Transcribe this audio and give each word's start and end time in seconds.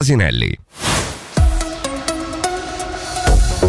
Asinelli. 0.00 0.56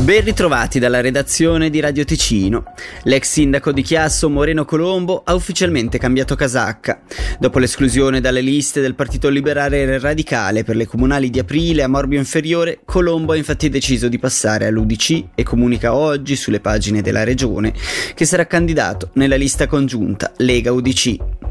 Ben 0.02 0.24
ritrovati 0.24 0.78
dalla 0.78 1.02
redazione 1.02 1.72
di 1.72 1.80
Radio 1.80 2.06
Ticino. 2.06 2.66
L'ex 3.06 3.32
sindaco 3.32 3.72
di 3.72 3.82
Chiasso, 3.82 4.30
Moreno 4.30 4.64
Colombo, 4.64 5.24
ha 5.26 5.34
ufficialmente 5.34 5.98
cambiato 5.98 6.36
casacca. 6.36 7.02
Dopo 7.40 7.58
l'esclusione 7.58 8.22
dalle 8.22 8.42
liste 8.42 8.80
del 8.80 8.94
Partito 8.94 9.28
Liberale 9.30 9.98
Radicale 9.98 10.64
per 10.64 10.76
le 10.76 10.86
comunali 10.86 11.32
di 11.32 11.40
aprile 11.40 11.82
a 11.82 11.88
Morbio 11.88 12.20
Inferiore, 12.20 12.82
Colombo 12.86 13.32
ha 13.32 13.36
infatti 13.36 13.68
deciso 13.68 14.08
di 14.08 14.20
passare 14.20 14.68
all'UDC 14.68 15.30
e 15.34 15.42
comunica 15.42 15.96
oggi 15.96 16.36
sulle 16.36 16.60
pagine 16.60 17.02
della 17.02 17.24
regione 17.24 17.74
che 18.14 18.26
sarà 18.26 18.46
candidato 18.46 19.10
nella 19.14 19.36
lista 19.36 19.66
congiunta 19.66 20.32
Lega-UDC. 20.38 21.49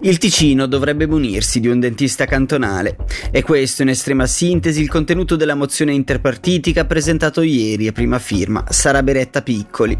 Il 0.00 0.18
Ticino 0.18 0.66
dovrebbe 0.66 1.06
munirsi 1.06 1.60
di 1.60 1.68
un 1.68 1.80
dentista 1.80 2.24
cantonale. 2.24 2.96
È 3.30 3.42
questo 3.42 3.82
in 3.82 3.88
estrema 3.88 4.26
sintesi 4.26 4.80
il 4.80 4.88
contenuto 4.88 5.36
della 5.36 5.54
mozione 5.54 5.92
interpartitica 5.92 6.84
presentato 6.84 7.42
ieri 7.42 7.88
a 7.88 7.92
prima 7.92 8.18
firma 8.18 8.64
Sara 8.68 9.02
Beretta 9.02 9.42
Piccoli. 9.42 9.98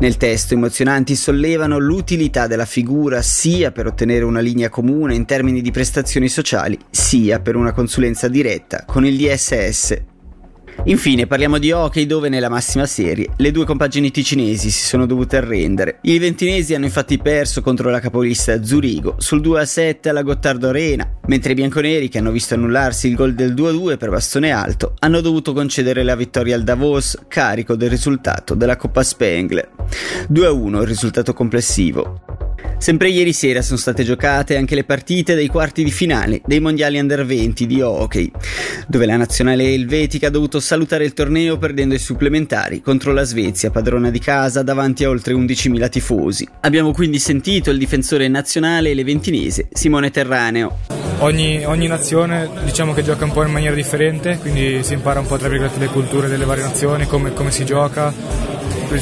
Nel 0.00 0.16
testo 0.16 0.54
i 0.54 0.58
mozionanti 0.58 1.16
sollevano 1.16 1.78
l'utilità 1.78 2.46
della 2.46 2.66
figura 2.66 3.22
sia 3.22 3.72
per 3.72 3.86
ottenere 3.86 4.24
una 4.24 4.40
linea 4.40 4.68
comune 4.68 5.14
in 5.14 5.24
termini 5.24 5.62
di 5.62 5.70
prestazioni 5.70 6.28
sociali, 6.28 6.78
sia 6.90 7.40
per 7.40 7.56
una 7.56 7.72
consulenza 7.72 8.28
diretta 8.28 8.84
con 8.86 9.06
il 9.06 9.16
DSS 9.16 10.16
Infine 10.84 11.26
parliamo 11.26 11.58
di 11.58 11.72
hockey 11.72 12.06
dove 12.06 12.28
nella 12.28 12.48
massima 12.48 12.86
serie 12.86 13.28
le 13.36 13.50
due 13.50 13.64
compagini 13.64 14.10
ticinesi 14.10 14.70
si 14.70 14.84
sono 14.84 15.06
dovute 15.06 15.36
arrendere. 15.36 15.98
I 16.02 16.18
ventinesi 16.18 16.74
hanno 16.74 16.86
infatti 16.86 17.18
perso 17.18 17.60
contro 17.60 17.90
la 17.90 18.00
capolista 18.00 18.62
Zurigo 18.62 19.16
sul 19.18 19.40
2-7 19.40 20.08
alla 20.08 20.22
Gottardo 20.22 20.68
Arena, 20.68 21.08
mentre 21.26 21.52
i 21.52 21.56
bianconeri 21.56 22.08
che 22.08 22.18
hanno 22.18 22.30
visto 22.30 22.54
annullarsi 22.54 23.08
il 23.08 23.16
gol 23.16 23.34
del 23.34 23.54
2-2 23.54 23.98
per 23.98 24.10
bastone 24.10 24.50
alto 24.50 24.94
hanno 25.00 25.20
dovuto 25.20 25.52
concedere 25.52 26.02
la 26.02 26.16
vittoria 26.16 26.54
al 26.54 26.62
Davos 26.62 27.18
carico 27.28 27.76
del 27.76 27.90
risultato 27.90 28.54
della 28.54 28.76
Coppa 28.76 29.02
Spengler. 29.02 29.70
2-1 30.32 30.80
il 30.80 30.86
risultato 30.86 31.32
complessivo. 31.32 32.27
Sempre 32.78 33.08
ieri 33.08 33.32
sera 33.32 33.60
sono 33.60 33.76
state 33.76 34.04
giocate 34.04 34.56
anche 34.56 34.74
le 34.74 34.84
partite 34.84 35.34
dei 35.34 35.48
quarti 35.48 35.82
di 35.82 35.90
finale 35.90 36.40
dei 36.46 36.60
mondiali 36.60 36.98
under 36.98 37.26
20 37.26 37.66
di 37.66 37.80
hockey, 37.80 38.30
dove 38.86 39.04
la 39.04 39.16
nazionale 39.16 39.74
elvetica 39.74 40.28
ha 40.28 40.30
dovuto 40.30 40.60
salutare 40.60 41.04
il 41.04 41.12
torneo 41.12 41.58
perdendo 41.58 41.94
i 41.94 41.98
supplementari 41.98 42.80
contro 42.80 43.12
la 43.12 43.24
Svezia, 43.24 43.70
padrona 43.70 44.10
di 44.10 44.20
casa, 44.20 44.62
davanti 44.62 45.04
a 45.04 45.08
oltre 45.08 45.34
11.000 45.34 45.88
tifosi. 45.88 46.48
Abbiamo 46.60 46.92
quindi 46.92 47.18
sentito 47.18 47.70
il 47.70 47.78
difensore 47.78 48.28
nazionale 48.28 48.94
leventinese 48.94 49.68
Simone 49.72 50.10
Terraneo. 50.10 50.78
Ogni, 51.18 51.64
ogni, 51.64 51.88
nazione 51.88 52.48
diciamo 52.64 52.94
che 52.94 53.02
gioca 53.02 53.24
un 53.24 53.32
po' 53.32 53.42
in 53.42 53.50
maniera 53.50 53.74
differente, 53.74 54.38
quindi 54.38 54.84
si 54.84 54.92
impara 54.92 55.18
un 55.18 55.26
po' 55.26 55.36
tra 55.36 55.48
virgolette 55.48 55.80
le 55.80 55.88
culture 55.88 56.28
delle 56.28 56.44
varie 56.44 56.62
nazioni, 56.62 57.06
come, 57.06 57.32
come 57.32 57.50
si 57.50 57.64
gioca, 57.64 58.14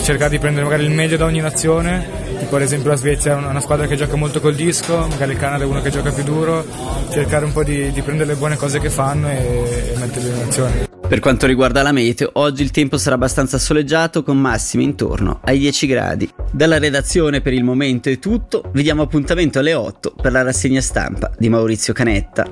cercare 0.03 0.31
di 0.31 0.39
prendere 0.39 0.65
magari 0.65 0.85
il 0.85 0.91
meglio 0.91 1.17
da 1.17 1.25
ogni 1.25 1.41
nazione 1.41 2.27
tipo 2.47 2.57
ad 2.57 2.63
esempio 2.63 2.91
la 2.91 2.97
Svezia 2.97 3.33
è 3.33 3.37
una 3.37 3.61
squadra 3.61 3.87
che 3.87 3.97
gioca 3.97 4.17
molto 4.17 4.41
col 4.41 4.55
disco, 4.55 5.07
magari 5.09 5.33
il 5.33 5.39
Canada 5.39 5.65
è 5.65 5.67
uno 5.67 5.83
che 5.83 5.91
gioca 5.91 6.13
più 6.13 6.23
duro, 6.23 6.65
cercare 7.11 7.45
un 7.45 7.53
po' 7.53 7.65
di, 7.65 7.91
di 7.91 8.03
prendere 8.03 8.31
le 8.31 8.37
buone 8.37 8.57
cose 8.57 8.79
che 8.79 8.89
fanno 8.89 9.29
e, 9.29 9.93
e 9.95 9.99
metterle 9.99 10.29
in 10.29 10.43
azione. 10.47 10.89
Per 11.09 11.21
quanto 11.21 11.47
riguarda 11.47 11.83
la 11.83 11.93
meteo, 11.93 12.31
oggi 12.35 12.63
il 12.63 12.71
tempo 12.71 12.99
sarà 12.99 13.15
abbastanza 13.15 13.59
soleggiato 13.59 14.23
con 14.23 14.39
massime 14.39 14.83
intorno 14.83 15.41
ai 15.45 15.59
10 15.59 15.87
gradi. 15.87 16.29
Dalla 16.51 16.79
redazione 16.79 17.41
per 17.41 17.53
il 17.53 17.65
momento 17.65 18.09
è 18.09 18.19
tutto, 18.19 18.71
vi 18.73 18.83
diamo 18.83 19.03
appuntamento 19.03 19.59
alle 19.59 19.75
8 19.75 20.15
per 20.21 20.33
la 20.33 20.43
rassegna 20.43 20.81
stampa 20.81 21.31
di 21.39 21.49
Maurizio 21.49 21.93
Canetta. 21.93 22.45